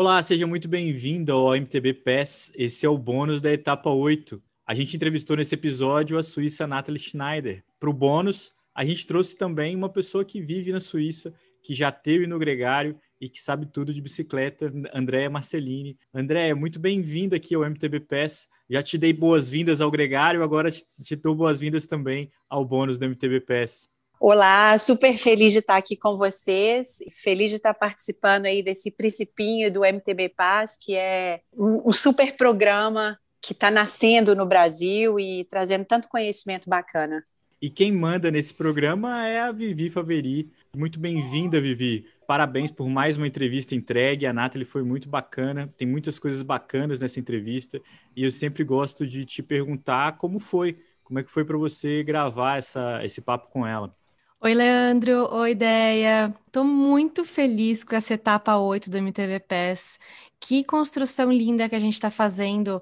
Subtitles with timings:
[0.00, 2.52] Olá, seja muito bem-vindo ao MTB PES.
[2.54, 4.40] Esse é o bônus da etapa 8.
[4.64, 7.64] A gente entrevistou nesse episódio a suíça Natalie Schneider.
[7.80, 11.34] Para o bônus, a gente trouxe também uma pessoa que vive na Suíça,
[11.64, 15.98] que já teve no Gregário e que sabe tudo de bicicleta, Andréa Marcelini.
[16.14, 18.46] Andréa, muito bem-vinda aqui ao MTB PES.
[18.70, 23.40] Já te dei boas-vindas ao Gregário, agora te, dou boas-vindas também ao bônus do MTB
[23.40, 23.87] PES.
[24.20, 29.72] Olá, super feliz de estar aqui com vocês, feliz de estar participando aí desse principinho
[29.72, 35.84] do MTB Paz, que é um, super programa que está nascendo no Brasil e trazendo
[35.84, 37.22] tanto conhecimento bacana.
[37.62, 40.50] E quem manda nesse programa é a Vivi Faveri.
[40.76, 42.04] Muito bem-vinda, Vivi.
[42.26, 44.26] Parabéns por mais uma entrevista entregue.
[44.26, 45.72] A Nathalie foi muito bacana.
[45.76, 47.80] Tem muitas coisas bacanas nessa entrevista.
[48.16, 50.76] E eu sempre gosto de te perguntar como foi.
[51.04, 53.96] Como é que foi para você gravar essa, esse papo com ela?
[54.40, 55.28] Oi, Leandro.
[55.34, 56.34] Oi, Ideia.
[56.46, 59.98] Estou muito feliz com essa etapa 8 do MTV PES.
[60.40, 62.80] Que construção linda que a gente está fazendo.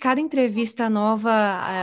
[0.00, 1.30] Cada entrevista nova,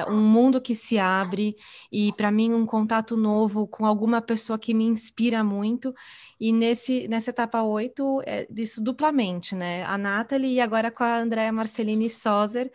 [0.07, 1.55] é um mundo que se abre,
[1.91, 5.93] e para mim, um contato novo com alguma pessoa que me inspira muito.
[6.39, 9.83] E nesse, nessa etapa 8, é isso duplamente, né?
[9.83, 12.71] A Nathalie e agora com a Andrea Marcelini Sozer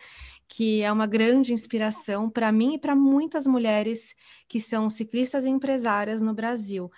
[0.55, 4.15] que é uma grande inspiração para mim e para muitas mulheres
[4.47, 6.89] que são ciclistas e empresárias no Brasil.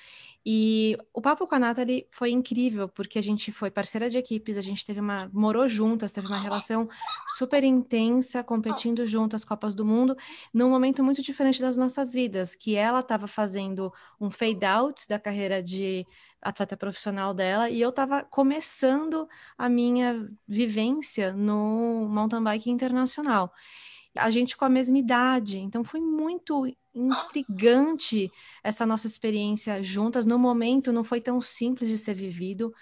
[0.49, 4.55] E o papo com a Nathalie foi incrível, porque a gente foi parceira de equipes,
[4.55, 5.29] a gente teve uma.
[5.33, 6.87] morou juntas, teve uma relação
[7.35, 10.15] super intensa, competindo juntas Copas do Mundo,
[10.53, 15.19] num momento muito diferente das nossas vidas, que ela estava fazendo um fade out da
[15.19, 16.07] carreira de
[16.41, 23.51] atleta profissional dela, e eu estava começando a minha vivência no mountain bike internacional.
[24.19, 28.31] A gente com a mesma idade, então foi muito intrigante
[28.63, 30.25] essa nossa experiência juntas.
[30.25, 32.73] No momento não foi tão simples de ser vivido.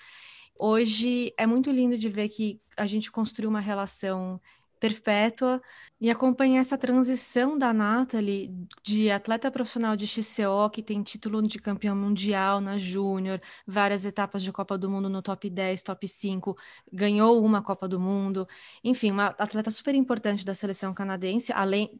[0.57, 4.39] Hoje é muito lindo de ver que a gente construiu uma relação
[4.79, 5.61] perpétua
[5.99, 11.57] e acompanhar essa transição da Nathalie de atleta profissional de XCO, que tem título de
[11.59, 16.57] campeão mundial na Júnior, várias etapas de Copa do Mundo no top 10, top 5,
[16.91, 18.47] ganhou uma Copa do Mundo,
[18.83, 21.99] enfim, uma atleta super importante da seleção canadense, além.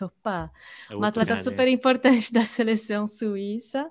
[0.00, 0.50] Opa!
[0.90, 3.90] É uma atleta super importante da seleção suíça,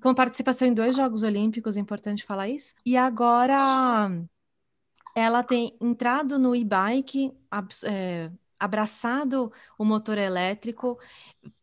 [0.00, 2.74] com participação em dois Jogos Olímpicos, é importante falar isso.
[2.84, 4.08] E agora
[5.16, 7.32] ela tem entrado no e-bike,
[7.86, 10.98] é, abraçado o motor elétrico,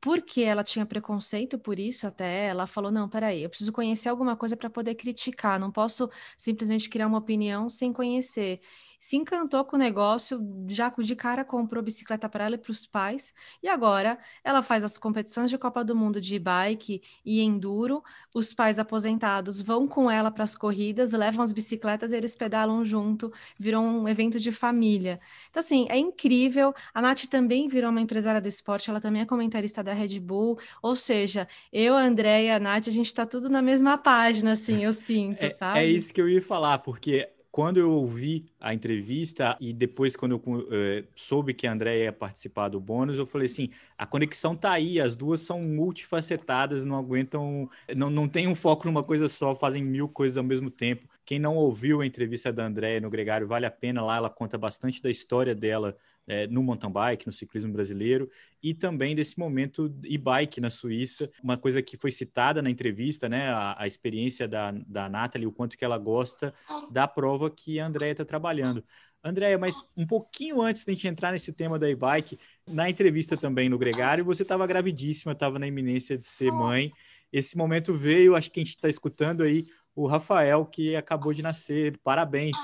[0.02, 4.36] porque ela tinha preconceito por isso até, ela falou, não, peraí, eu preciso conhecer alguma
[4.36, 8.62] coisa para poder criticar, não posso simplesmente criar uma opinião sem conhecer
[9.04, 12.86] se encantou com o negócio, já de cara comprou bicicleta para ela e para os
[12.86, 18.02] pais, e agora ela faz as competições de Copa do Mundo de bike e enduro.
[18.34, 22.86] Os pais aposentados vão com ela para as corridas, levam as bicicletas e eles pedalam
[22.86, 23.30] junto,
[23.60, 25.20] virou um evento de família.
[25.50, 26.74] Então, assim, é incrível.
[26.94, 30.60] A Nath também virou uma empresária do esporte, ela também é comentarista da Red Bull,
[30.82, 34.52] ou seja, eu, a André e a Nath, a gente está tudo na mesma página,
[34.52, 35.80] assim, eu sinto, é, sabe?
[35.80, 40.32] É isso que eu ia falar, porque quando eu ouvi a entrevista e depois quando
[40.32, 44.56] eu uh, soube que a André ia participar do bônus, eu falei assim, a conexão
[44.56, 49.28] tá aí, as duas são multifacetadas, não aguentam, não, não tem um foco numa coisa
[49.28, 51.08] só, fazem mil coisas ao mesmo tempo.
[51.24, 54.58] Quem não ouviu a entrevista da André no Gregário, vale a pena lá, ela conta
[54.58, 55.96] bastante da história dela
[56.28, 58.30] é, no mountain bike, no ciclismo brasileiro,
[58.62, 63.50] e também desse momento e-bike na Suíça, uma coisa que foi citada na entrevista, né,
[63.50, 66.54] a, a, experiência da, da Nathalie, o quanto que ela gosta
[66.92, 68.84] da prova que a Andréia está trabalhando.
[69.24, 73.38] Andréia, mas um pouquinho antes de a gente entrar nesse tema da e-bike, na entrevista
[73.38, 76.92] também no Gregário, você estava gravidíssima, estava na iminência de ser mãe.
[77.32, 81.42] Esse momento veio, acho que a gente está escutando aí o Rafael, que acabou de
[81.42, 81.98] nascer.
[82.04, 82.58] Parabéns.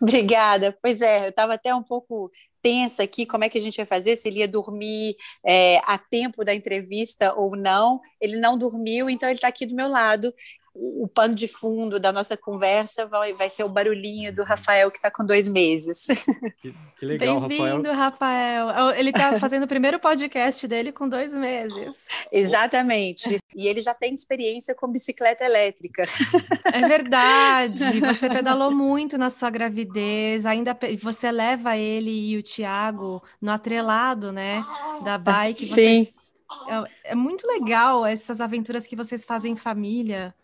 [0.00, 0.76] Obrigada.
[0.82, 2.30] Pois é, eu estava até um pouco
[2.64, 5.98] tensa aqui, como é que a gente ia fazer, se ele ia dormir é, a
[5.98, 8.00] tempo da entrevista ou não.
[8.18, 10.32] Ele não dormiu, então ele está aqui do meu lado
[10.74, 14.98] o pano de fundo da nossa conversa vai, vai ser o barulhinho do Rafael que
[14.98, 16.08] está com dois meses.
[16.64, 18.68] Que, que legal, Bem-vindo, Rafael.
[18.68, 18.90] Rafael.
[18.98, 22.06] Ele está fazendo o primeiro podcast dele com dois meses.
[22.32, 23.38] Exatamente.
[23.54, 26.04] E ele já tem experiência com bicicleta elétrica.
[26.72, 28.00] É verdade.
[28.00, 30.46] Você pedalou muito na sua gravidez.
[30.46, 34.64] Ainda você leva ele e o Tiago no atrelado, né,
[35.04, 35.58] da bike.
[35.58, 35.66] Sim.
[35.66, 36.16] Vocês...
[36.68, 40.34] É, é muito legal essas aventuras que vocês fazem em família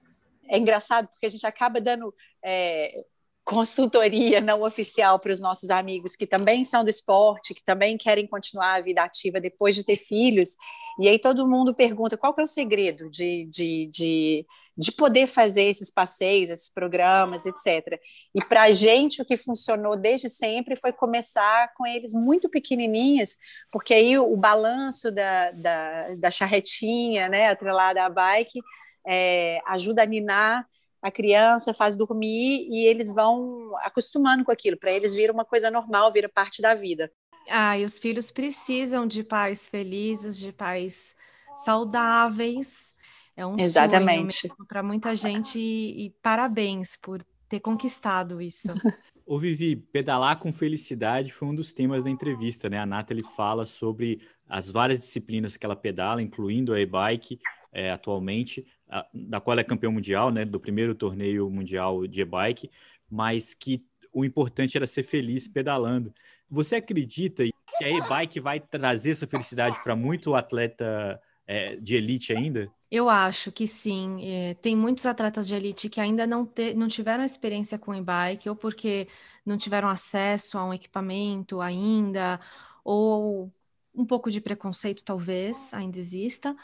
[0.51, 2.13] é engraçado porque a gente acaba dando
[2.45, 3.05] é,
[3.45, 8.27] consultoria não oficial para os nossos amigos que também são do esporte, que também querem
[8.27, 10.57] continuar a vida ativa depois de ter filhos.
[11.01, 15.27] E aí todo mundo pergunta qual que é o segredo de, de, de, de poder
[15.27, 17.99] fazer esses passeios, esses programas, etc.
[18.35, 23.37] E para a gente o que funcionou desde sempre foi começar com eles muito pequenininhos,
[23.73, 28.61] porque aí o, balanço da, da, da charretinha, né, atrelada à bike,
[29.07, 30.67] é, ajuda a ninar
[31.03, 34.77] a criança, faz dormir e eles vão acostumando com aquilo.
[34.77, 37.11] Para eles vira uma coisa normal, vira parte da vida.
[37.49, 41.17] Ah, e os filhos precisam de pais felizes, de pais
[41.57, 42.95] saudáveis.
[43.37, 44.49] É um Exatamente.
[44.49, 48.69] sonho para muita gente e, e parabéns por ter conquistado isso.
[49.27, 52.79] Ô Vivi, pedalar com felicidade foi um dos temas da entrevista, né?
[52.79, 57.39] A Nathalie fala sobre as várias disciplinas que ela pedala, incluindo a e-bike
[57.73, 58.67] é, atualmente,
[59.13, 60.45] da qual é campeão mundial, né?
[60.45, 62.71] Do primeiro torneio mundial de e-bike,
[63.11, 66.13] mas que o importante era ser feliz pedalando.
[66.51, 72.33] Você acredita que a e-bike vai trazer essa felicidade para muito atleta é, de elite
[72.33, 72.71] ainda?
[72.91, 74.19] Eu acho que sim.
[74.25, 78.49] É, tem muitos atletas de elite que ainda não, te, não tiveram experiência com e-bike,
[78.49, 79.07] ou porque
[79.47, 82.41] não tiveram acesso a um equipamento ainda,
[82.85, 83.53] ou
[83.95, 86.55] um pouco de preconceito, talvez, ainda exista.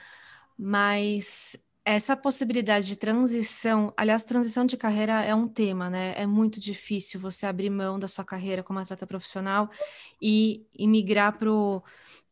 [0.58, 1.56] Mas
[1.86, 6.14] essa possibilidade de transição, aliás, transição de carreira é um tema, né?
[6.16, 9.70] É muito difícil você abrir mão da sua carreira como atleta profissional
[10.20, 11.82] e, migrar para o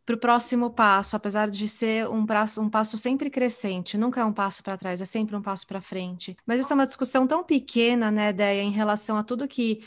[0.05, 4.25] para o próximo passo, apesar de ser um passo, um passo sempre crescente, nunca é
[4.25, 6.37] um passo para trás, é sempre um passo para frente.
[6.47, 9.83] Mas isso é uma discussão tão pequena, né, ideia em relação a tudo que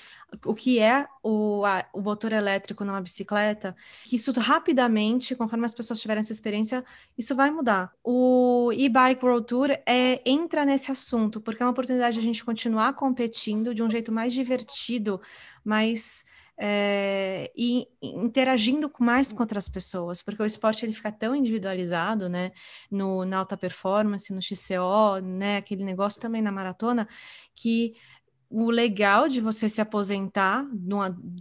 [0.45, 5.73] o que é o, a, o motor elétrico numa bicicleta, que isso rapidamente, conforme as
[5.73, 6.83] pessoas tiverem essa experiência,
[7.17, 7.93] isso vai mudar.
[8.03, 12.43] O e-bike World Tour é, entra nesse assunto, porque é uma oportunidade de a gente
[12.43, 15.21] continuar competindo de um jeito mais divertido,
[15.63, 16.25] mais
[16.59, 22.51] é, e interagindo mais com outras pessoas, porque o esporte ele fica tão individualizado, né,
[22.89, 27.07] no, na alta performance, no XCO, né, aquele negócio também na maratona,
[27.55, 27.93] que
[28.49, 30.97] o legal de você se aposentar do,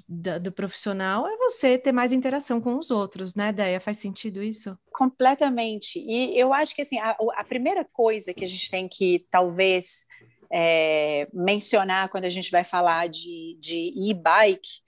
[0.08, 3.80] do, do, profissional é você ter mais interação com os outros, né, Deia?
[3.80, 4.76] Faz sentido isso?
[4.92, 6.00] Completamente.
[6.00, 10.04] E eu acho que assim, a, a primeira coisa que a gente tem que talvez
[10.52, 14.84] é, mencionar quando a gente vai falar de, de e-bike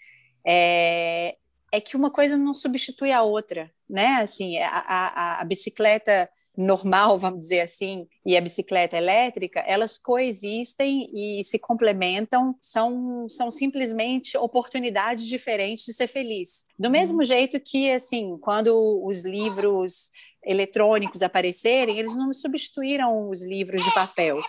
[0.50, 1.36] é,
[1.70, 4.16] é que uma coisa não substitui a outra, né?
[4.22, 11.10] Assim, a, a, a bicicleta normal, vamos dizer assim, e a bicicleta elétrica, elas coexistem
[11.12, 16.64] e se complementam, são, são simplesmente oportunidades diferentes de ser feliz.
[16.78, 17.24] Do mesmo uhum.
[17.24, 18.72] jeito que, assim, quando
[19.04, 20.10] os livros
[20.42, 24.40] eletrônicos aparecerem, eles não substituíram os livros de papel.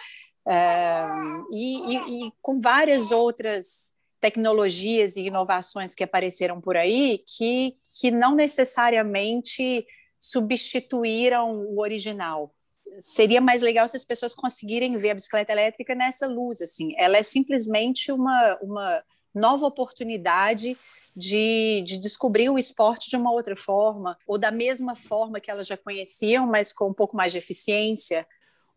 [1.52, 8.12] e, e, e com várias outras tecnologias e inovações que apareceram por aí que, que
[8.12, 9.86] não necessariamente
[10.20, 12.54] substituíram o original.
[13.00, 16.94] Seria mais legal se as pessoas conseguirem ver a bicicleta elétrica nessa luz, assim.
[16.98, 20.76] Ela é simplesmente uma, uma nova oportunidade
[21.16, 25.68] de, de descobrir o esporte de uma outra forma, ou da mesma forma que elas
[25.68, 28.26] já conheciam, mas com um pouco mais de eficiência.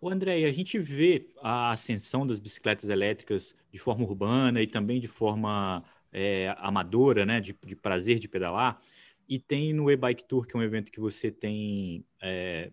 [0.00, 5.00] O André, a gente vê a ascensão das bicicletas elétricas de forma urbana e também
[5.00, 5.82] de forma
[6.12, 8.80] é, amadora, né, de, de, prazer de pedalar.
[9.28, 12.70] E tem no e-bike tour, que é um evento que você tem é,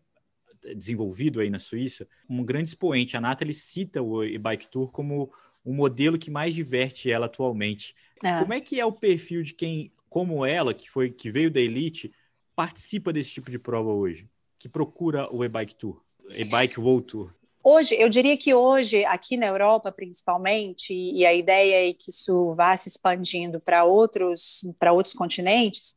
[0.76, 3.16] desenvolvido aí na Suíça, um grande expoente.
[3.16, 5.32] A Nathalie cita o e-bike tour como
[5.64, 7.96] o modelo que mais diverte ela atualmente.
[8.24, 8.40] É.
[8.40, 11.62] Como é que é o perfil de quem, como ela, que foi que veio da
[11.62, 12.12] elite,
[12.56, 16.04] participa desse tipo de prova hoje, que procura o e-bike tour?
[16.36, 17.34] e-bike World Tour?
[17.64, 22.56] Hoje, eu diria que hoje, aqui na Europa principalmente, e a ideia é que isso
[22.56, 24.62] vá se expandindo para outros,
[24.92, 25.96] outros continentes,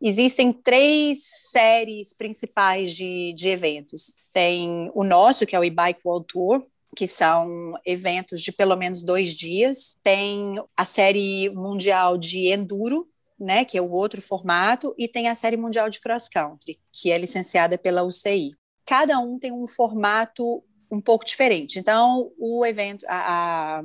[0.00, 1.18] existem três
[1.50, 4.16] séries principais de, de eventos.
[4.32, 6.66] Tem o nosso, que é o e-bike World Tour,
[6.96, 9.98] que são eventos de pelo menos dois dias.
[10.02, 13.06] Tem a série mundial de enduro,
[13.38, 17.10] né, que é o outro formato, e tem a série mundial de cross country, que
[17.10, 18.52] é licenciada pela UCI
[18.84, 21.78] cada um tem um formato um pouco diferente.
[21.78, 23.84] Então, o evento, a, a,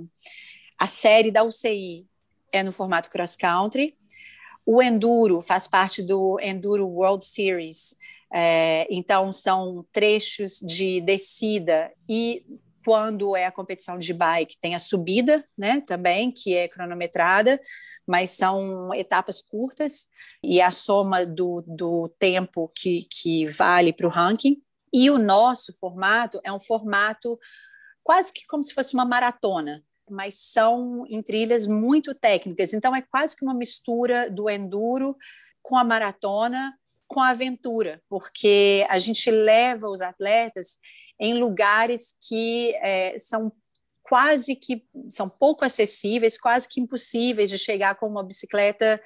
[0.77, 2.05] a série da UCI
[2.51, 3.95] é no formato cross country.
[4.65, 7.95] O Enduro faz parte do Enduro World Series.
[8.31, 12.45] É, então, são trechos de descida e
[12.83, 17.59] quando é a competição de bike, tem a subida, né, também, que é cronometrada,
[18.05, 20.07] mas são etapas curtas
[20.41, 24.61] e a soma do, do tempo que, que vale para o ranking.
[24.93, 27.37] E o nosso formato é um formato
[28.03, 32.73] quase que como se fosse uma maratona, mas são em trilhas muito técnicas.
[32.73, 35.15] Então é quase que uma mistura do enduro
[35.61, 36.73] com a maratona
[37.07, 40.77] com a aventura, porque a gente leva os atletas
[41.17, 43.51] em lugares que é, são
[44.03, 49.01] quase que são pouco acessíveis, quase que impossíveis de chegar com uma bicicleta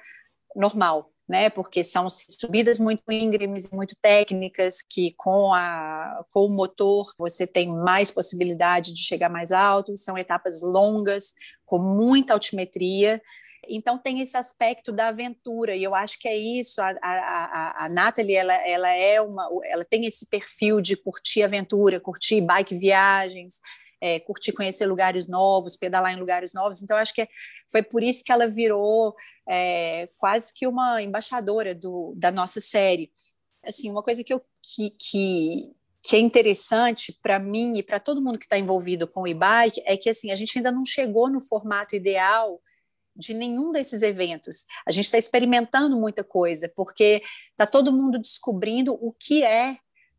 [0.54, 1.48] normal né?
[1.48, 7.68] Porque são subidas muito íngremes, muito técnicas, que com, a, com o motor você tem
[7.68, 13.22] mais possibilidade de chegar mais alto, são etapas longas, com muita altimetria.
[13.68, 16.80] Então tem esse aspecto da aventura e eu acho que é isso.
[16.80, 22.00] A, a, a Nathalie ela, ela é uma, ela tem esse perfil de curtir aventura,
[22.00, 23.60] curtir bike viagens,
[24.02, 26.82] é, curtir conhecer lugares novos, pedalar em lugares novos.
[26.82, 27.28] Então, acho que
[27.70, 29.14] foi por isso que ela virou
[29.48, 33.12] é, quase que uma embaixadora do, da nossa série.
[33.64, 38.20] Assim, uma coisa que, eu, que, que, que é interessante para mim e para todo
[38.20, 41.30] mundo que está envolvido com o e-bike é que assim a gente ainda não chegou
[41.30, 42.60] no formato ideal
[43.14, 44.66] de nenhum desses eventos.
[44.84, 49.76] A gente está experimentando muita coisa, porque está todo mundo descobrindo o que é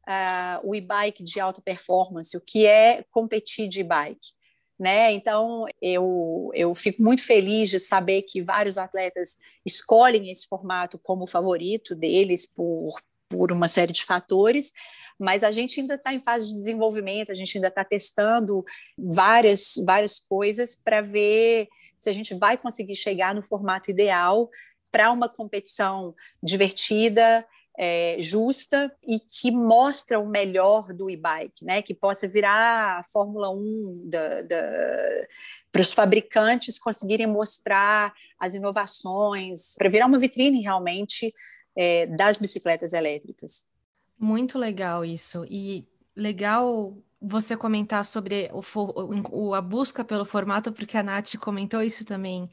[0.07, 4.33] uh, o e-bike de alta performance, o que é competir de bike.
[4.79, 5.11] Né?
[5.13, 11.27] Então, eu, eu fico muito feliz de saber que vários atletas escolhem esse formato como
[11.27, 14.73] favorito deles por, por uma série de fatores,
[15.19, 18.63] mas a gente ainda está em fase de desenvolvimento, a gente ainda está testando
[18.97, 24.49] várias, várias coisas para ver se a gente vai conseguir chegar no formato ideal
[24.91, 27.45] para uma competição divertida,
[27.77, 31.81] é, justa e que mostra o melhor do e-bike, né?
[31.81, 34.09] que possa virar a Fórmula 1
[35.71, 41.33] para os fabricantes conseguirem mostrar as inovações, para virar uma vitrine realmente
[41.75, 43.65] é, das bicicletas elétricas.
[44.19, 45.45] Muito legal isso.
[45.49, 48.61] E legal você comentar sobre o,
[49.31, 52.49] o, a busca pelo formato, porque a Nath comentou isso também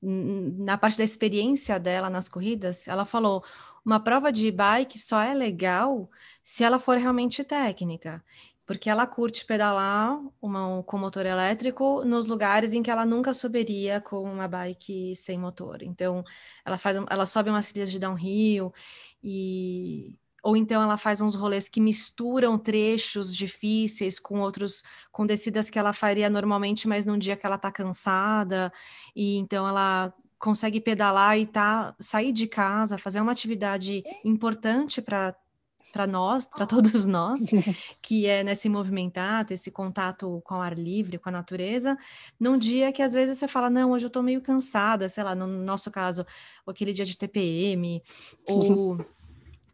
[0.00, 2.88] na parte da experiência dela nas corridas.
[2.88, 3.44] Ela falou:
[3.84, 6.10] uma prova de bike só é legal
[6.42, 8.24] se ela for realmente técnica,
[8.64, 14.00] porque ela curte pedalar uma, com motor elétrico nos lugares em que ela nunca subiria
[14.00, 15.82] com uma bike sem motor.
[15.82, 16.24] Então,
[16.64, 18.72] ela faz, ela sobe umas trilhas de downhill
[19.22, 25.70] e ou então ela faz uns rolês que misturam trechos difíceis com outros, com descidas
[25.70, 28.72] que ela faria normalmente, mas num dia que ela tá cansada,
[29.14, 30.12] e então ela
[30.42, 35.34] consegue pedalar e tá, sair de casa, fazer uma atividade importante para
[35.92, 37.40] para nós, para todos nós,
[38.00, 41.98] que é né, se movimentar, ter esse contato com o ar livre, com a natureza,
[42.38, 45.34] num dia que às vezes você fala, não, hoje eu estou meio cansada, sei lá,
[45.34, 46.24] no nosso caso,
[46.64, 48.00] aquele dia de TPM,
[48.48, 49.04] ou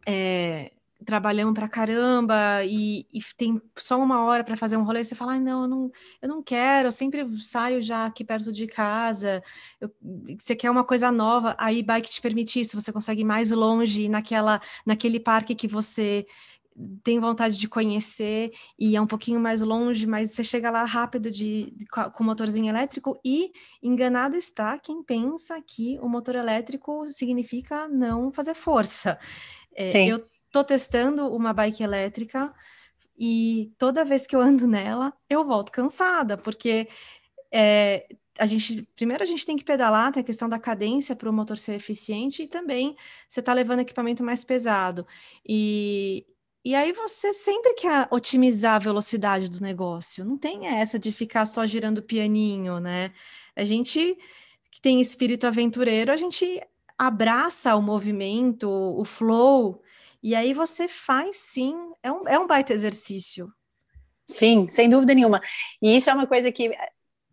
[0.07, 0.73] é,
[1.05, 5.35] trabalhamos pra caramba e, e, tem só uma hora para fazer um rolê, você fala,
[5.35, 5.91] ah, não, eu não,
[6.23, 9.43] eu não quero, eu sempre saio já aqui perto de casa,
[9.81, 9.91] eu,
[10.39, 14.09] você quer uma coisa nova, aí bike te permite isso, você consegue ir mais longe
[14.09, 16.27] naquela, naquele parque que você
[17.03, 21.31] tem vontade de conhecer e é um pouquinho mais longe, mas você chega lá rápido
[21.31, 23.51] de, de com motorzinho elétrico e
[23.83, 29.19] enganado está quem pensa que o motor elétrico significa não fazer força.
[29.75, 32.53] É, eu tô testando uma bike elétrica
[33.19, 36.89] e toda vez que eu ando nela, eu volto cansada, porque
[37.51, 38.07] é,
[38.39, 41.33] a gente, primeiro a gente tem que pedalar, tem a questão da cadência para o
[41.33, 42.97] motor ser eficiente e também
[43.29, 45.07] você está levando equipamento mais pesado.
[45.47, 46.25] E,
[46.65, 50.25] e aí você sempre quer otimizar a velocidade do negócio.
[50.25, 53.13] Não tem essa de ficar só girando pianinho, né?
[53.57, 54.17] A gente
[54.71, 56.61] que tem espírito aventureiro, a gente
[56.97, 59.83] abraça o movimento, o flow,
[60.23, 63.53] e aí você faz sim, é um, é um baita exercício.
[64.27, 65.41] Sim, sem dúvida nenhuma.
[65.81, 66.71] E isso é uma coisa que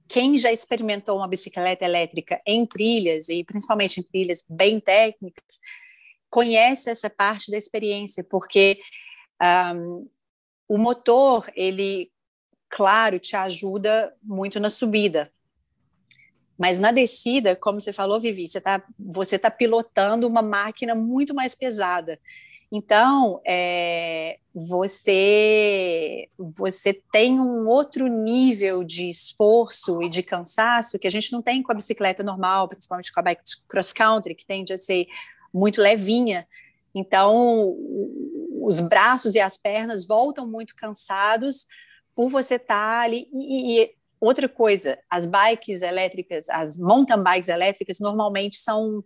[0.08, 5.60] quem já experimentou uma bicicleta elétrica em trilhas, e principalmente em trilhas bem técnicas,
[6.30, 8.80] conhece essa parte da experiência, porque
[9.76, 10.08] um,
[10.68, 12.12] o motor, ele,
[12.70, 15.32] claro, te ajuda muito na subida.
[16.58, 21.34] Mas na descida, como você falou, Vivi, você está você tá pilotando uma máquina muito
[21.34, 22.20] mais pesada.
[22.72, 31.12] Então, é, você, você tem um outro nível de esforço e de cansaço que a
[31.12, 34.74] gente não tem com a bicicleta normal, principalmente com a bike cross country, que tende
[34.74, 35.08] a ser
[35.54, 36.48] muito levinha.
[36.94, 37.76] Então,
[38.62, 41.68] os braços e as pernas voltam muito cansados
[42.16, 43.28] por você estar tá ali.
[43.34, 49.04] E, e outra coisa, as bikes elétricas, as mountain bikes elétricas, normalmente são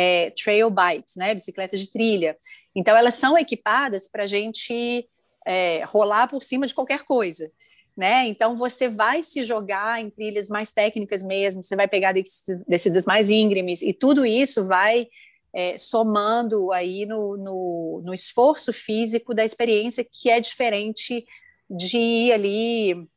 [0.00, 2.36] é, trail bikes, né, bicicletas de trilha.
[2.72, 5.04] Então, elas são equipadas para a gente
[5.44, 7.50] é, rolar por cima de qualquer coisa.
[7.96, 8.28] Né?
[8.28, 13.28] Então, você vai se jogar em trilhas mais técnicas mesmo, você vai pegar descidas mais
[13.28, 15.08] íngremes, e tudo isso vai
[15.52, 21.26] é, somando aí no, no, no, esforço físico da experiência que é diferente
[21.68, 23.08] de ir ali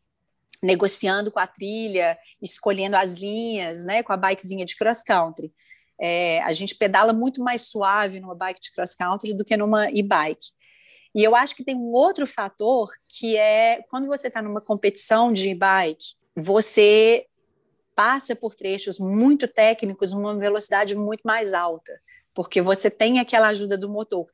[0.64, 5.54] negociando com a trilha, escolhendo as linhas, né, com a bikezinha de cross country.
[6.02, 9.92] É, a gente pedala muito mais suave numa bike de cross country do que numa
[9.92, 10.48] e-bike.
[11.14, 15.32] E eu acho que tem um outro fator que é quando você está numa competição
[15.32, 17.26] de e-bike, você
[17.96, 22.02] passa por trechos muito técnicos numa velocidade muito mais alta,
[22.34, 24.26] porque você tem aquela ajuda do motor.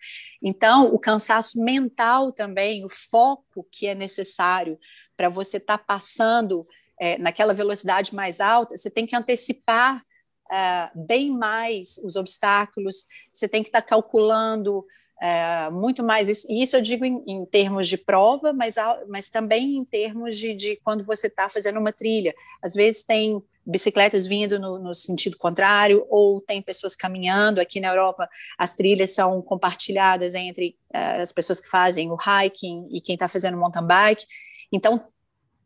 [0.41, 4.79] Então, o cansaço mental também, o foco que é necessário
[5.17, 6.65] para você estar tá passando
[6.99, 10.03] é, naquela velocidade mais alta, você tem que antecipar
[10.51, 14.85] uh, bem mais os obstáculos, você tem que estar tá calculando
[15.19, 18.75] é, muito mais isso, e isso eu digo em, em, termos de prova, mas,
[19.07, 22.35] mas também em termos de, de quando você está fazendo uma trilha.
[22.61, 27.59] Às vezes tem bicicletas vindo no, no, sentido contrário, ou tem pessoas caminhando.
[27.59, 32.87] Aqui na Europa, as trilhas são compartilhadas entre uh, as pessoas que fazem o hiking
[32.91, 34.25] e quem está fazendo mountain bike.
[34.71, 35.03] Então,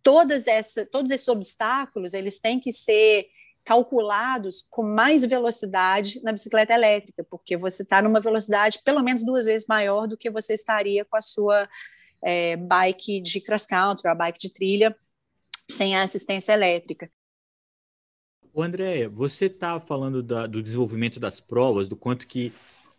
[0.02, 3.28] todas essa, todos esses obstáculos eles têm que ser
[3.64, 9.46] calculados com mais velocidade na bicicleta elétrica, porque você está numa velocidade pelo menos duas
[9.46, 11.70] vezes maior do que você estaria com a sua
[12.24, 14.96] é, bike de cross country, a bike de trilha,
[15.70, 17.10] sem a assistência elétrica.
[18.54, 22.52] O André, você está falando da, do desenvolvimento das provas, do quanto que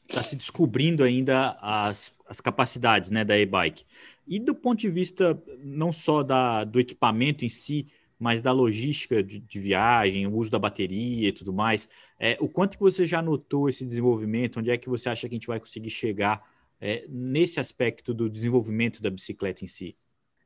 [0.09, 3.85] está se descobrindo ainda as, as capacidades né, da e-bike.
[4.26, 7.92] E do ponto de vista não só da, do equipamento em si,
[8.23, 11.88] mas da logística de, de, viagem, o uso da bateria e tudo mais.
[12.17, 14.61] É, o quanto que você já notou esse desenvolvimento?
[14.61, 16.41] Onde é que você acha que a gente vai conseguir chegar
[16.81, 19.97] é, nesse aspecto do desenvolvimento da bicicleta em si?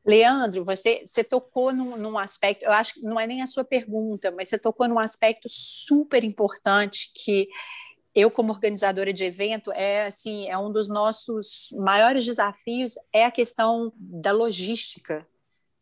[0.07, 3.65] Leandro, você, você tocou num, num, aspecto, eu acho que não é nem a sua
[3.65, 7.47] pergunta, mas você tocou num aspecto super importante que
[8.15, 13.31] eu, como organizadora de evento, é assim, é um dos nossos maiores desafios é a
[13.31, 15.27] questão da logística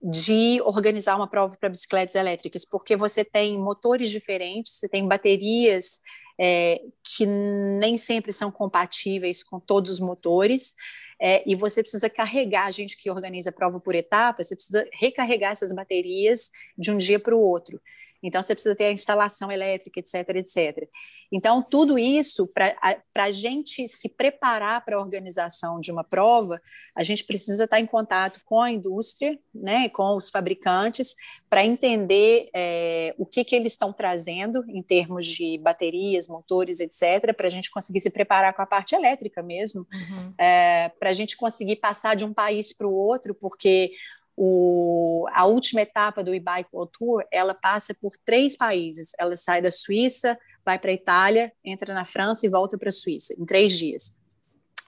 [0.06, 6.00] de organizar uma prova para bicicletas elétricas, porque você tem motores diferentes, você tem baterias
[6.38, 10.74] é, que nem sempre são compatíveis com todos os motores,
[11.18, 14.86] é, e você precisa carregar, a gente que organiza a prova por etapas, você precisa
[14.92, 17.80] recarregar essas baterias de um dia para o outro.
[18.24, 20.88] Então, você precisa ter a instalação elétrica, etc, etc.
[21.30, 22.74] Então, tudo isso, para
[23.16, 26.60] a gente se preparar para a organização de uma prova,
[26.96, 31.14] a gente precisa estar em contato com a indústria, né, com os fabricantes,
[31.50, 37.34] para entender é, o que, que eles estão trazendo em termos de baterias, motores, etc.,
[37.36, 40.34] para a gente conseguir se preparar com a parte elétrica mesmo, uhum.
[40.38, 43.92] é, para a gente conseguir passar de um país para o outro, porque
[44.36, 49.12] o, a última etapa do e-bike World Tour, ela passa por três países.
[49.18, 52.92] Ela sai da Suíça, vai para a Itália, entra na França e volta para a
[52.92, 54.16] Suíça em três dias.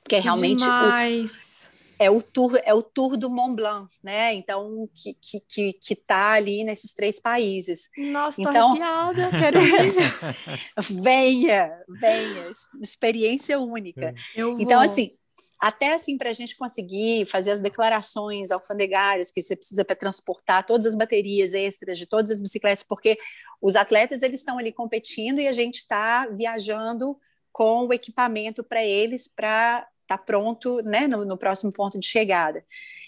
[0.09, 1.71] Que é realmente Demais.
[1.73, 4.35] o, é o tour é o tour do Mont Blanc, né?
[4.35, 7.91] Então que que que, que tá ali nesses três países.
[7.97, 11.03] Nossa, então, tô arrepiada, quero ir.
[11.03, 14.15] venha, venha, experiência única.
[14.59, 15.13] Então assim,
[15.61, 20.65] até assim para a gente conseguir fazer as declarações alfandegárias que você precisa para transportar
[20.67, 23.19] todas as baterias extras de todas as bicicletas, porque
[23.61, 27.19] os atletas eles estão ali competindo e a gente está viajando
[27.53, 32.07] com o equipamento para eles para estar tá pronto né, no, no, próximo ponto de
[32.07, 32.65] chegada.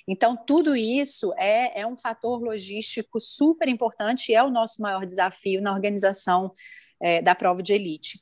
[0.06, 5.04] Então, tudo isso é, é um fator logístico super importante e é o nosso maior
[5.04, 6.50] desafio na organização
[6.98, 8.20] é, da prova de elite.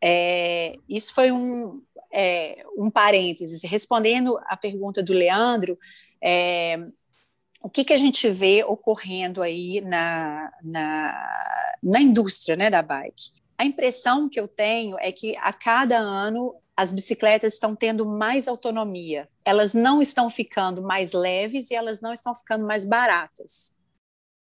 [0.00, 1.82] É, isso foi um,
[2.14, 5.76] é, um parênteses, respondendo à pergunta do Leandro,
[6.22, 6.78] é,
[7.60, 13.32] o que, que a gente vê ocorrendo aí na, na, na indústria né, da bike?
[13.58, 18.48] A impressão que eu tenho é que a cada ano as bicicletas estão tendo mais
[18.48, 23.72] autonomia, elas não estão ficando mais leves e elas não estão ficando mais baratas.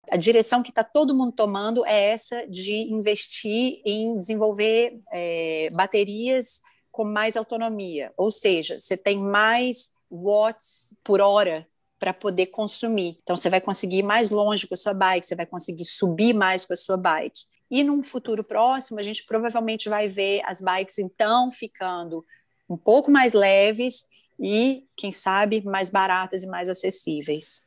[0.10, 6.60] A direção que está todo mundo tomando é essa de investir em desenvolver é, baterias
[6.91, 13.19] com mais autonomia, ou seja, você tem mais watts por hora para poder consumir.
[13.21, 16.34] Então você vai conseguir ir mais longe com a sua bike, você vai conseguir subir
[16.34, 17.45] mais com a sua bike.
[17.69, 22.25] E num futuro próximo, a gente provavelmente vai ver as bikes então ficando
[22.67, 24.04] um pouco mais leves
[24.39, 27.65] e, quem sabe, mais baratas e mais acessíveis.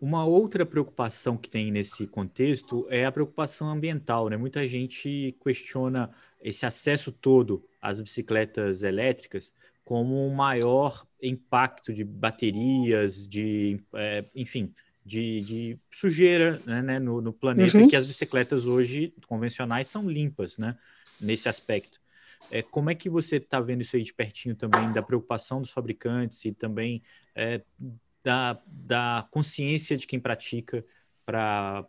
[0.00, 4.36] Uma outra preocupação que tem nesse contexto é a preocupação ambiental, né?
[4.36, 9.52] Muita gente questiona esse acesso todo às bicicletas elétricas
[9.84, 14.72] como um maior impacto de baterias, de, é, enfim,
[15.04, 17.88] de, de, sujeira né, né no, no, planeta, uhum.
[17.88, 20.78] que as bicicletas hoje convencionais são limpas, né?
[21.20, 22.00] Nesse aspecto.
[22.50, 25.70] É, como é que você está vendo isso aí de pertinho também, da preocupação dos
[25.70, 27.02] fabricantes e também
[27.34, 27.62] é,
[28.22, 30.84] da, da consciência de quem pratica
[31.26, 31.86] para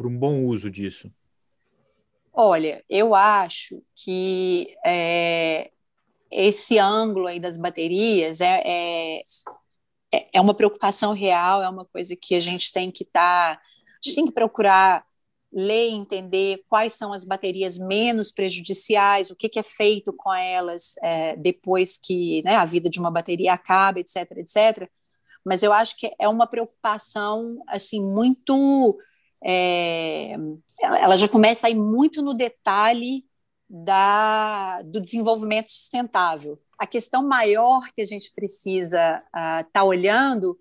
[0.00, 1.12] um bom uso disso?
[2.32, 5.70] Olha, eu acho que é,
[6.30, 9.22] esse ângulo aí das baterias é, é,
[10.32, 13.98] é, uma preocupação real, é uma coisa que a gente tem que estar, tá, a
[14.02, 15.04] gente tem que procurar
[15.52, 20.32] ler e entender quais são as baterias menos prejudiciais, o que, que é feito com
[20.32, 24.88] elas é, depois que né, a vida de uma bateria acaba, etc, etc.
[25.44, 28.98] Mas eu acho que é uma preocupação assim muito
[29.44, 30.34] é,
[30.80, 33.24] ela já começa a ir muito no detalhe
[33.68, 36.60] da, do desenvolvimento sustentável.
[36.78, 40.58] A questão maior que a gente precisa estar uh, tá olhando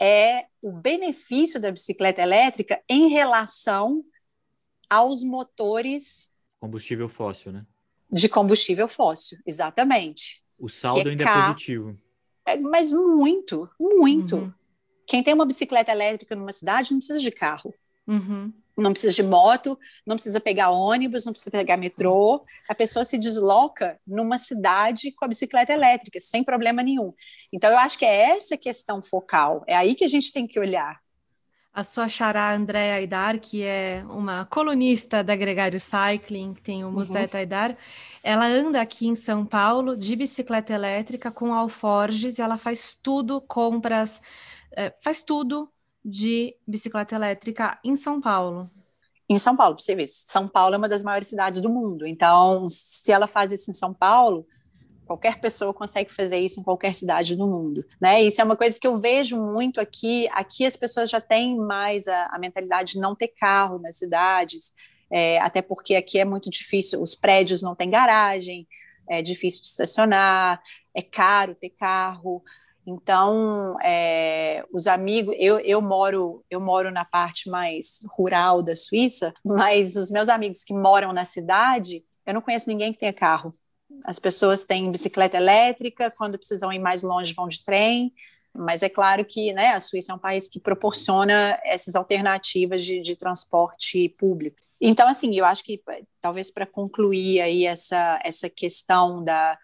[0.00, 4.04] é o benefício da bicicleta elétrica em relação
[4.88, 6.34] aos motores.
[6.58, 7.66] Combustível fóssil, né?
[8.10, 10.42] De combustível fóssil, exatamente.
[10.58, 11.98] O saldo é ainda é positivo.
[12.46, 14.36] É, mas muito, muito.
[14.36, 14.52] Uhum.
[15.06, 17.74] Quem tem uma bicicleta elétrica numa cidade não precisa de carro.
[18.06, 18.52] Uhum.
[18.76, 22.44] Não precisa de moto, não precisa pegar ônibus, não precisa pegar metrô.
[22.68, 27.12] A pessoa se desloca numa cidade com a bicicleta elétrica, sem problema nenhum.
[27.52, 30.58] Então, eu acho que é essa questão focal, é aí que a gente tem que
[30.58, 31.00] olhar.
[31.72, 36.90] A sua xará Andréa Aidar, que é uma colunista da Gregário Cycling, que tem o
[36.90, 37.28] Museu uhum.
[37.38, 37.76] Aidar,
[38.22, 43.40] ela anda aqui em São Paulo de bicicleta elétrica com alforges e ela faz tudo,
[43.40, 44.22] compras,
[44.76, 45.68] eh, faz tudo
[46.04, 48.70] de bicicleta elétrica em São Paulo.
[49.28, 52.06] Em São Paulo, para você ver, São Paulo é uma das maiores cidades do mundo.
[52.06, 54.46] Então, se ela faz isso em São Paulo,
[55.06, 58.22] qualquer pessoa consegue fazer isso em qualquer cidade do mundo, né?
[58.22, 60.28] Isso é uma coisa que eu vejo muito aqui.
[60.32, 64.72] Aqui as pessoas já têm mais a, a mentalidade de não ter carro nas cidades,
[65.10, 67.02] é, até porque aqui é muito difícil.
[67.02, 68.66] Os prédios não têm garagem,
[69.08, 70.62] é difícil de estacionar,
[70.94, 72.42] é caro ter carro.
[72.86, 79.32] Então, é, os amigos, eu, eu moro eu moro na parte mais rural da Suíça,
[79.44, 83.54] mas os meus amigos que moram na cidade, eu não conheço ninguém que tenha carro.
[84.04, 88.12] As pessoas têm bicicleta elétrica, quando precisam ir mais longe vão de trem,
[88.52, 93.00] mas é claro que né, a Suíça é um país que proporciona essas alternativas de,
[93.00, 94.56] de transporte público.
[94.80, 95.80] Então, assim, eu acho que
[96.20, 99.58] talvez para concluir aí essa, essa questão da,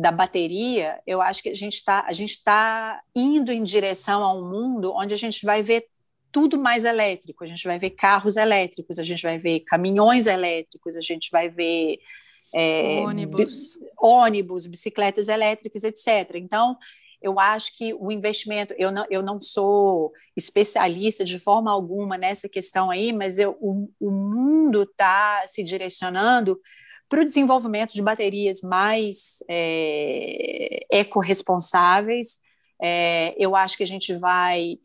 [0.00, 4.32] da bateria, eu acho que a gente está a gente está indo em direção a
[4.32, 5.86] um mundo onde a gente vai ver
[6.32, 7.44] tudo mais elétrico.
[7.44, 11.50] A gente vai ver carros elétricos, a gente vai ver caminhões elétricos, a gente vai
[11.50, 11.98] ver
[12.54, 13.76] é, ônibus.
[14.00, 16.36] ônibus, bicicletas elétricas, etc.
[16.36, 16.78] Então,
[17.20, 22.48] eu acho que o investimento, eu não, eu não sou especialista de forma alguma nessa
[22.48, 26.58] questão aí, mas eu, o, o mundo está se direcionando
[27.10, 32.38] para o desenvolvimento de baterias mais é, ecorresponsáveis.
[32.80, 34.78] É, eu acho que a gente vai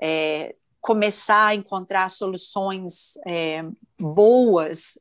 [0.00, 3.64] é, começar a encontrar soluções é,
[4.00, 4.96] boas,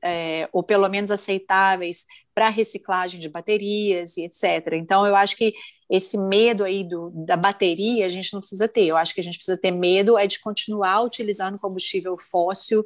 [0.52, 4.74] ou pelo menos aceitáveis, para reciclagem de baterias e etc.
[4.74, 5.54] Então, eu acho que
[5.90, 8.86] esse medo aí do, da bateria a gente não precisa ter.
[8.86, 12.84] Eu acho que a gente precisa ter medo é de continuar utilizando combustível fóssil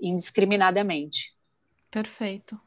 [0.00, 1.33] indiscriminadamente.
[1.94, 2.60] Perfeito.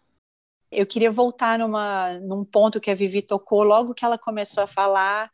[0.71, 4.67] Eu queria voltar numa, num ponto que a Vivi tocou logo que ela começou a
[4.67, 5.29] falar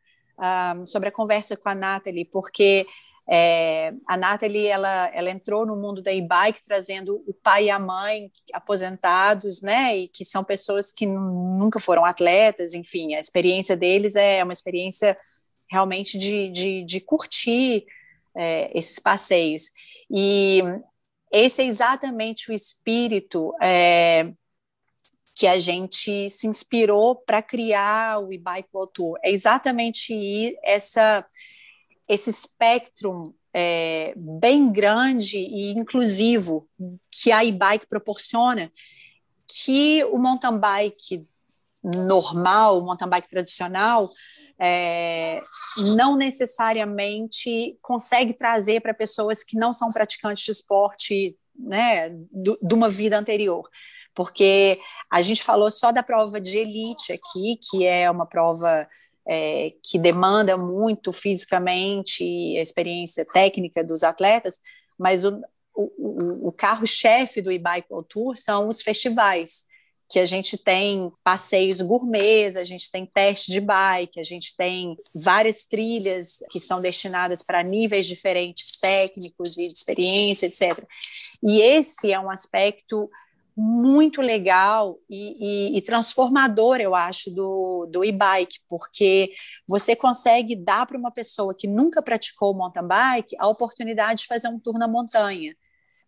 [0.75, 2.88] um, sobre a conversa com a Nathalie, porque
[3.29, 7.77] é, a Nathalie ela, ela entrou no mundo da e-bike trazendo o pai e a
[7.77, 14.15] mãe aposentados, né, e que são pessoas que nunca foram atletas, enfim, a experiência deles
[14.15, 15.15] é uma experiência
[15.69, 17.86] realmente de, de, de curtir
[18.36, 19.65] é, esses passeios.
[20.10, 20.63] E
[21.34, 24.32] esse é exatamente o espírito é,
[25.34, 29.17] que a gente se inspirou para criar o e-bike Tour.
[29.24, 31.26] É exatamente essa,
[32.08, 36.69] esse espectro é, bem grande e inclusivo
[37.10, 38.72] que a e-bike proporciona,
[39.48, 41.28] que o mountain bike
[41.84, 44.12] normal, o mountain bike tradicional,
[44.60, 45.42] é,
[45.78, 52.74] não necessariamente consegue trazer para pessoas que não são praticantes de esporte né, do, de
[52.74, 53.70] uma vida anterior.
[54.13, 58.88] Porque a gente falou só da prova de elite aqui, que é uma prova
[59.28, 62.24] é, que demanda muito fisicamente
[62.58, 64.60] a experiência técnica dos atletas,
[65.00, 65.42] mas o,
[65.74, 69.66] o, o carro-chefe do e-bike Tour são os festivais
[70.13, 74.95] que a gente tem passeios gourmets, a gente tem teste de bike, a gente tem
[75.12, 80.88] várias trilhas que são destinadas para níveis diferentes técnicos e de experiência, etc.
[81.41, 83.10] E esse é um aspecto
[83.58, 89.34] muito legal e, e, e, transformador, eu acho, do, do e-bike, porque
[89.67, 94.47] você consegue dar para uma pessoa que nunca praticou mountain bike a oportunidade de fazer
[94.47, 95.56] um tour na montanha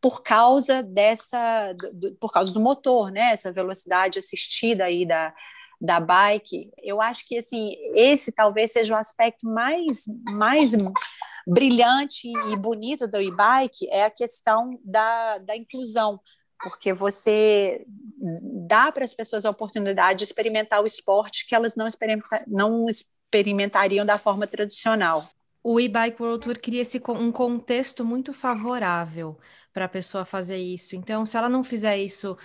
[0.05, 3.31] por causa dessa, do, por causa do motor, né?
[3.31, 5.33] Essa velocidade assistida aí da,
[5.81, 6.69] da bike.
[6.83, 10.73] Eu acho que assim esse talvez seja o aspecto mais mais
[11.47, 16.19] brilhante e bonito do e-bike é a questão da, da inclusão
[16.61, 17.83] porque você
[18.67, 22.87] dá para as pessoas a oportunidade de experimentar o esporte que elas não, experimenta não
[22.87, 25.27] experimentariam da forma tradicional.
[25.63, 29.39] O e-bike World Tour cria esse, um contexto muito favorável
[29.75, 30.95] para a pessoa fazer isso.
[30.95, 32.37] Então, se ela não fizer isso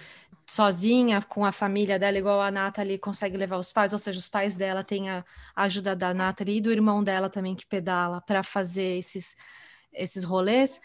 [0.44, 4.28] sozinha, com a família dela, igual a Nathalie consegue levar os pais, ou seja, os
[4.28, 8.42] pais dela têm a ajuda da Nathalie e do irmão dela também que pedala para
[8.42, 9.36] fazer esses,
[9.92, 10.80] esses rolês,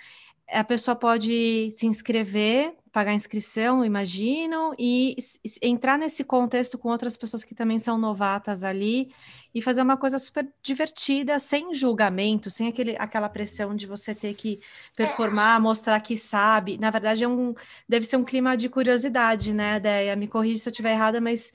[0.48, 5.18] a pessoa pode se inscrever pagar inscrição, imagino, e
[5.62, 9.14] entrar nesse contexto com outras pessoas que também são novatas ali
[9.54, 14.34] e fazer uma coisa super divertida, sem julgamento, sem aquele, aquela pressão de você ter
[14.34, 14.62] que
[14.96, 16.78] performar, mostrar que sabe.
[16.78, 17.54] Na verdade, é um,
[17.86, 20.16] deve ser um clima de curiosidade, né, Deia?
[20.16, 21.52] Me corrija se eu estiver errada, mas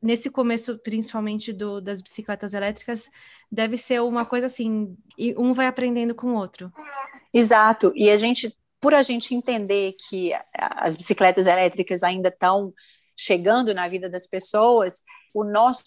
[0.00, 3.10] nesse começo, principalmente do, das bicicletas elétricas,
[3.50, 6.72] deve ser uma coisa assim, e um vai aprendendo com o outro.
[7.32, 12.70] Exato, e a gente por a gente entender que as bicicletas elétricas ainda estão
[13.16, 15.00] chegando na vida das pessoas,
[15.32, 15.82] o nosso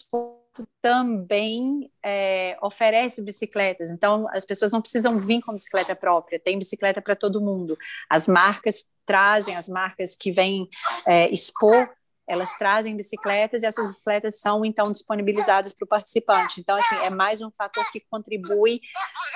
[0.82, 3.92] também é, oferece bicicletas.
[3.92, 7.78] Então, as pessoas não precisam vir com bicicleta própria, tem bicicleta para todo mundo.
[8.10, 10.68] As marcas trazem, as marcas que vêm
[11.06, 11.88] é, expor
[12.28, 16.60] elas trazem bicicletas e essas bicicletas são então disponibilizadas para o participante.
[16.60, 18.80] Então, assim, é mais um fator que contribui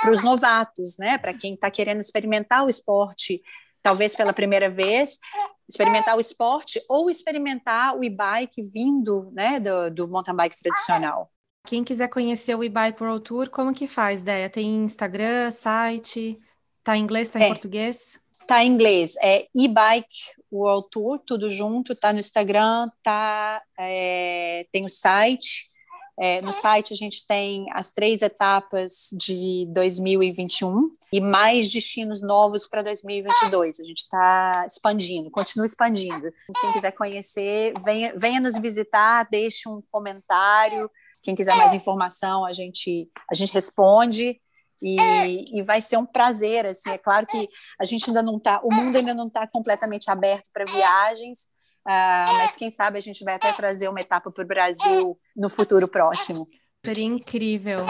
[0.01, 1.17] para os novatos, né?
[1.17, 3.43] Para quem está querendo experimentar o esporte,
[3.83, 5.19] talvez pela primeira vez,
[5.69, 11.33] experimentar o esporte ou experimentar o e-bike vindo, né, do, do mountain bike tradicional.
[11.65, 14.51] Quem quiser conhecer o e-bike World Tour, como que faz, Deia?
[14.51, 16.39] Tem Instagram, site?
[16.85, 17.49] Tá em inglês, tá em é.
[17.49, 18.21] português?
[18.47, 24.85] Tá em inglês, é e-bike World Tour, tudo junto, tá no Instagram, tá, é, tem
[24.85, 25.71] o site.
[26.21, 32.67] É, no site a gente tem as três etapas de 2021 e mais destinos novos
[32.67, 33.81] para 2022.
[33.81, 36.31] A gente está expandindo, continua expandindo.
[36.61, 40.91] Quem quiser conhecer, venha, venha nos visitar, deixe um comentário.
[41.23, 44.39] Quem quiser mais informação, a gente, a gente responde.
[44.83, 47.49] E, e, vai ser um prazer, assim, é claro que
[47.81, 51.45] a gente ainda não está, o mundo ainda não está completamente aberto para viagens,
[51.87, 55.49] uh, mas quem sabe a gente vai até trazer uma etapa para o Brasil no
[55.49, 56.49] futuro próximo.
[56.85, 57.87] Seria incrível.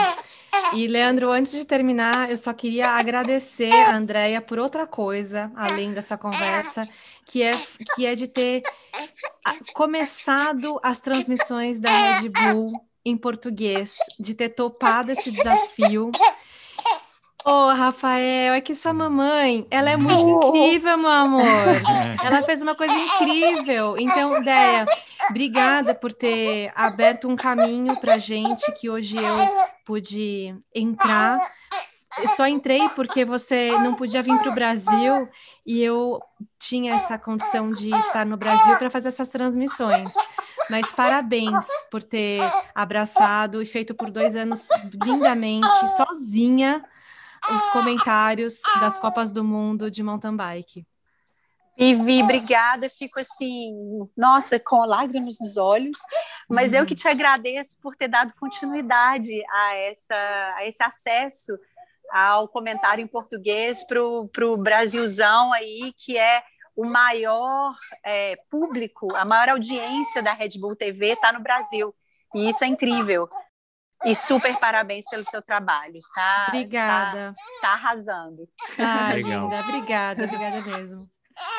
[0.71, 5.93] E, Leandro, antes de terminar, eu só queria agradecer a Andrea por outra coisa, além
[5.93, 6.87] dessa conversa,
[7.25, 7.59] que é,
[7.95, 8.61] que é de ter
[9.73, 12.71] começado as transmissões da Red Bull
[13.03, 16.11] em português, de ter topado esse desafio
[17.45, 21.43] Ô, oh, Rafael, é que sua mamãe, ela é muito incrível, meu amor.
[22.23, 23.97] Ela fez uma coisa incrível.
[23.97, 24.85] Então, Déia,
[25.29, 31.37] obrigada por ter aberto um caminho pra gente que hoje eu pude entrar.
[32.17, 35.27] Eu só entrei porque você não podia vir para o Brasil
[35.65, 36.21] e eu
[36.57, 40.13] tinha essa condição de estar no Brasil para fazer essas transmissões.
[40.69, 42.39] Mas parabéns por ter
[42.73, 44.69] abraçado e feito por dois anos
[45.03, 46.83] lindamente, sozinha,
[47.51, 50.85] os comentários das Copas do Mundo de mountain bike.
[51.77, 52.87] Vivi, obrigada.
[52.89, 53.73] Fico assim,
[54.15, 55.97] nossa, com lágrimas nos olhos.
[56.47, 56.79] Mas uhum.
[56.79, 61.57] eu que te agradeço por ter dado continuidade a, essa, a esse acesso
[62.11, 66.43] ao comentário em português para o Brasilzão aí, que é
[66.75, 71.93] o maior é, público, a maior audiência da Red Bull TV está no Brasil.
[72.35, 73.27] E isso é incrível.
[74.05, 76.45] E super parabéns pelo seu trabalho, tá?
[76.49, 77.33] Obrigada.
[77.33, 78.47] Tá, tá arrasando.
[78.77, 79.59] Ah, linda.
[79.61, 81.09] Obrigada, obrigada mesmo.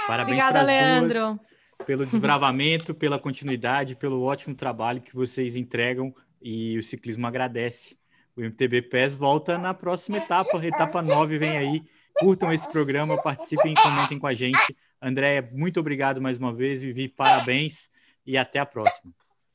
[0.07, 1.19] Parabéns Obrigada, Leandro.
[1.19, 1.41] Duas,
[1.87, 7.97] pelo desbravamento, pela continuidade, pelo ótimo trabalho que vocês entregam e o ciclismo agradece.
[8.37, 11.83] O MTB PES volta na próxima etapa, etapa 9 vem aí.
[12.19, 14.77] Curtam esse programa, participem e comentem com a gente.
[15.01, 16.83] Andréia, muito obrigado mais uma vez.
[16.83, 17.91] Vivi, parabéns
[18.27, 19.13] e até a próxima.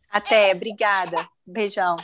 [0.10, 1.28] Até, obrigada.
[1.46, 1.96] Beijão.